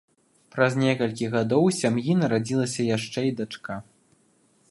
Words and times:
Праз 0.53 0.77
некалькі 0.83 1.27
гадоў 1.35 1.67
у 1.67 1.73
сям'і 1.81 2.17
нарадзілася 2.23 2.81
яшчэ 2.97 3.19
і 3.31 3.31
дачка. 3.43 3.73